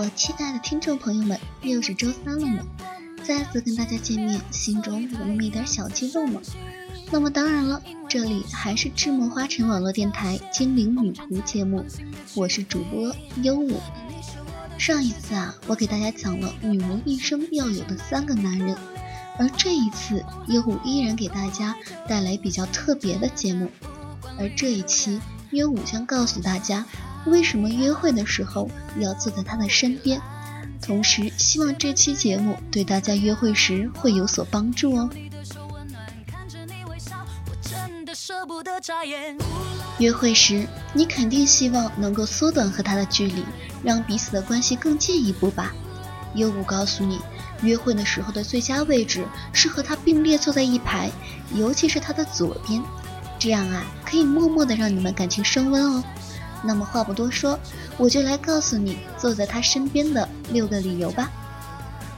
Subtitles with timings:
[0.00, 2.64] 我亲爱的听众朋友们，又是周三了呢，
[3.22, 6.40] 再次跟大家见面，心中有那么一点小激动呢。
[7.10, 11.84] 那么当然了，这里还是智墨花城网络电台精灵女仆节目，
[12.34, 13.78] 我是主播优舞。
[14.78, 18.74] 上一次啊，我给大家讲了女人一生要有的三个男人，
[19.38, 21.76] 而这一次优舞依然给大家
[22.08, 23.68] 带来比较特别的节目，
[24.38, 26.86] 而这一期优舞将告诉大家。
[27.26, 30.20] 为什么约会的时候要坐在他的身边？
[30.82, 35.10] 同时，希望这期节目对大家约会时会有所帮助哦。
[39.98, 43.44] 约会时，你肯定希望能够缩短和他的距离，
[43.82, 45.74] 让彼此的关系更进一步吧？
[46.34, 47.20] 优舞告诉你，
[47.62, 51.10] 约会的时候的最佳位置是和他并列坐在一排，
[51.54, 52.82] 尤其是他的左边，
[53.38, 56.02] 这样啊，可以默默的让你们感情升温哦。
[56.62, 57.58] 那么话不多说，
[57.96, 61.30] 我就来告诉你坐在他身边的六个理由吧。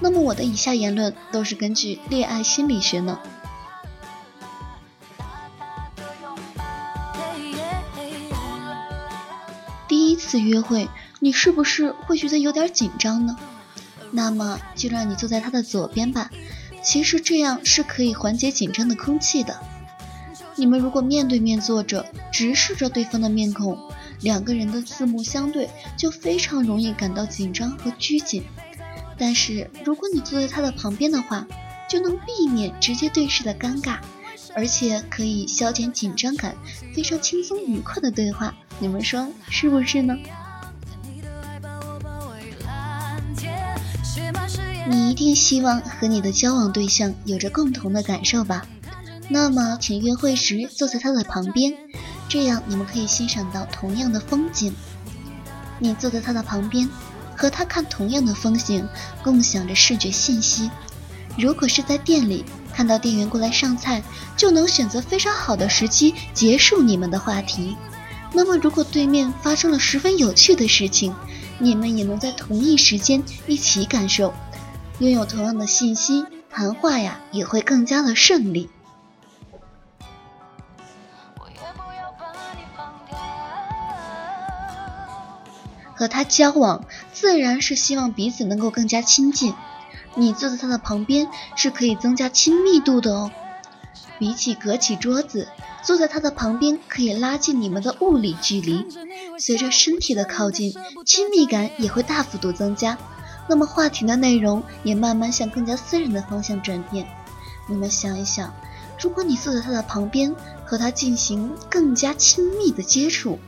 [0.00, 3.18] 那么我的以下言论都是根据恋爱心理学呢。
[9.86, 10.88] 第一次约会，
[11.20, 13.36] 你是不是会觉得有点紧张呢？
[14.10, 16.30] 那么就让你坐在他的左边吧。
[16.82, 19.58] 其实这样是可以缓解紧张的空气的。
[20.56, 23.78] 你们如果面对面坐着，直视着对方的面孔。
[24.24, 28.42] 两个人的四目相对，就非常容易感到紧张和拘谨。
[29.18, 31.46] 但是如果你坐在他的旁边的话，
[31.88, 33.98] 就能避免直接对视的尴尬，
[34.56, 36.56] 而且可以消减紧张感，
[36.94, 38.54] 非常轻松愉快的对话。
[38.78, 40.16] 你们说是不是呢？
[44.88, 48.66] 你一定希望和你的交往对象有着共同的感受吧？
[49.28, 51.76] 那么，请约会时坐在他的旁边。
[52.34, 54.74] 这样你们可以欣赏到同样的风景。
[55.78, 56.90] 你坐在他的旁边，
[57.36, 58.84] 和他看同样的风景，
[59.22, 60.68] 共享着视觉信息。
[61.38, 64.02] 如果是在店里看到店员过来上菜，
[64.36, 67.76] 就能选择非常好的时机结束你们的话题。
[68.32, 71.14] 那么，如果对面发生了十分有趣的事情，
[71.60, 74.34] 你们也能在同一时间一起感受，
[74.98, 78.70] 拥有同样的信息，谈话呀也会更加的顺利。
[85.94, 89.54] 和他交往，自然是希望彼此能够更加亲近。
[90.16, 93.30] 你坐在他的旁边，是可以增加亲密度的哦。
[94.18, 95.48] 比起隔起桌子，
[95.82, 98.86] 坐在他的旁边可以拉近你们的物理距离。
[99.38, 100.72] 随着身体的靠近，
[101.04, 102.96] 亲密感也会大幅度增加。
[103.48, 107.06] 那么话题的内容也慢慢向更加私人的方向转变。
[107.68, 108.54] 你们想一想，
[109.00, 110.34] 如果你坐在他的旁边，
[110.64, 113.38] 和他进行更加亲密的接触。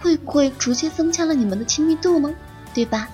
[0.00, 2.32] 会不会逐渐增加了你们的亲密度呢？
[2.72, 3.08] 对吧？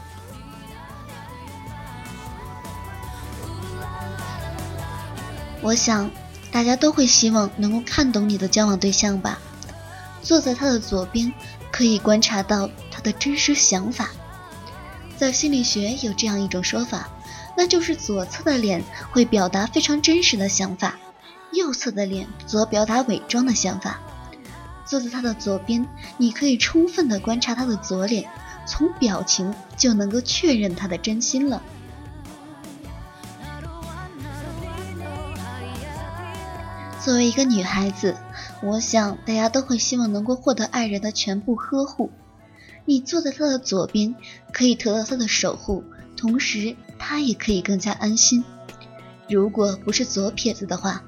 [5.62, 6.10] 我想
[6.52, 9.38] 大家都会希望能够看懂你的交往对象吧。
[10.20, 11.32] 坐在他的左边，
[11.70, 14.10] 可以观察到他的真实想法。
[15.16, 17.08] 在心理学有这样一种说法，
[17.56, 20.98] 那就是左侧的脸会表达非常真实的想法，
[21.52, 24.00] 右侧的脸则表达伪装的想法。
[24.84, 25.86] 坐在他的左边，
[26.18, 28.28] 你可以充分的观察他的左脸，
[28.66, 31.62] 从表情就能够确认他的真心了。
[37.02, 38.16] 作为一个女孩子，
[38.62, 42.10] 我想大家都会希望能够获得爱人的全部呵护。
[42.84, 44.14] 你坐在他的左边，
[44.52, 45.82] 可以得到他的守护，
[46.16, 48.44] 同时他也可以更加安心。
[49.28, 51.02] 如果不是左撇子的话。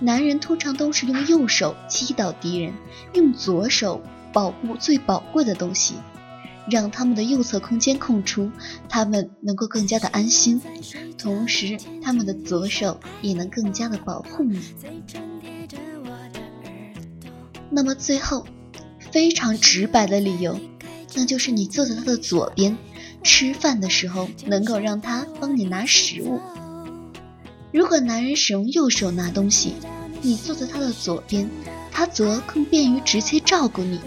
[0.00, 2.72] 男人通常都是用右手击倒敌人，
[3.12, 4.00] 用左手
[4.32, 5.94] 保护最宝贵的东西，
[6.70, 8.50] 让他们的右侧空间空出，
[8.88, 10.60] 他们能够更加的安心，
[11.18, 14.58] 同时他们的左手也能更加的保护你。
[17.70, 18.46] 那么最后，
[19.12, 20.58] 非常直白的理由，
[21.14, 22.76] 那就是你坐在他的左边，
[23.22, 26.40] 吃饭的时候能够让他帮你拿食物。
[27.72, 29.74] 如果男人使用右手拿东西，
[30.22, 31.48] 你坐在他的左边，
[31.92, 34.00] 他则更便于直接照顾你，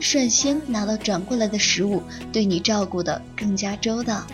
[0.00, 4.26] 率先拿到转过来的食物，对你照顾的更加周到。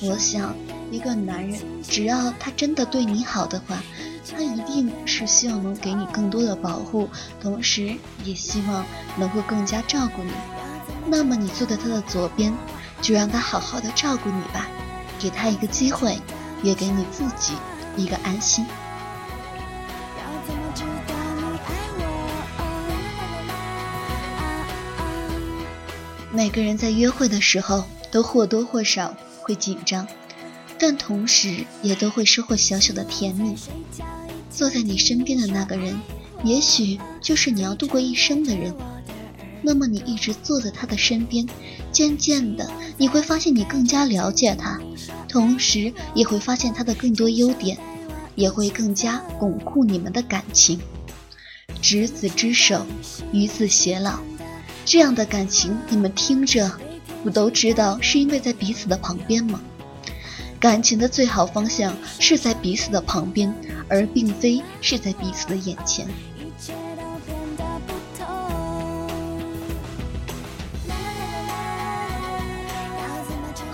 [0.00, 0.54] 我想，
[0.90, 3.82] 一个男人只要他真的对你好的话，
[4.30, 7.08] 他一定是希望能给你更多的保护，
[7.40, 8.84] 同时也希望
[9.16, 10.30] 能够更加照顾你。
[11.06, 12.52] 那么你坐在他的左边，
[13.00, 14.68] 就让他好好的照顾你吧，
[15.18, 16.18] 给他一个机会，
[16.62, 17.54] 也给你自己。
[17.96, 18.64] 一个安心。
[26.30, 30.06] 每个人在约会的时候，都或多或少会紧张，
[30.78, 33.54] 但同时也都会收获小小的甜蜜。
[34.50, 36.00] 坐在你身边的那个人，
[36.42, 38.74] 也许就是你要度过一生的人。
[39.64, 41.48] 那么你一直坐在他的身边，
[41.90, 44.78] 渐渐的你会发现你更加了解他，
[45.26, 47.78] 同时也会发现他的更多优点，
[48.34, 50.78] 也会更加巩固你们的感情。
[51.80, 52.84] 执子之手，
[53.32, 54.18] 与子偕老，
[54.84, 56.70] 这样的感情你们听着，
[57.22, 59.60] 不都知道是因为在彼此的旁边吗？
[60.60, 63.54] 感情的最好方向是在彼此的旁边，
[63.88, 66.06] 而并非是在彼此的眼前。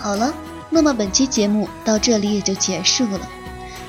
[0.01, 0.33] 好了，
[0.71, 3.19] 那么本期节目到这里也就结束了。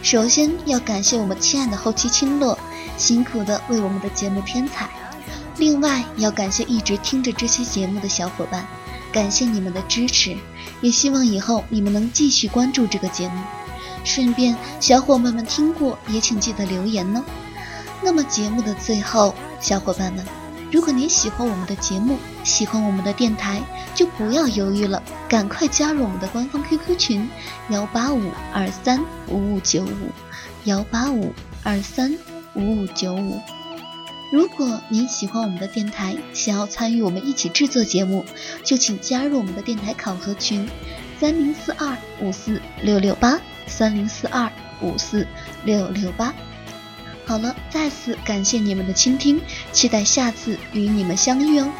[0.03, 2.59] 首先要感谢我们亲爱的后期青洛，
[2.99, 4.91] 辛苦的为我们的节目添彩。
[5.57, 8.67] 另外要感谢一直听着这期节目的小伙伴，
[9.11, 10.37] 感谢你们的支持，
[10.83, 13.41] 也希望以后你们能继续关注这个节目。
[14.05, 17.25] 顺便，小伙伴们听过也请记得留言呢。
[18.03, 20.42] 那么节目的最后，小伙伴们。
[20.73, 23.61] 如果您喜欢我们的节目，喜欢我们的电台，
[23.95, 27.29] 就不要犹豫了，赶快加入我们的官方 QQ 群：
[27.69, 30.09] 幺八五二三五五九五，
[30.65, 32.17] 幺八五二三
[32.55, 33.39] 五五九五。
[34.33, 38.25] 如果您喜欢我们的电台，想要参与我们一起制作节目，
[38.65, 40.67] 就请加入我们的电台考核群：
[41.21, 45.27] 三零四二五四六六八，三零四二五四
[45.67, 46.33] 六六八。
[47.33, 49.41] 好了，再次感谢你们的倾听，
[49.73, 51.73] 期待下次与你们相遇哦。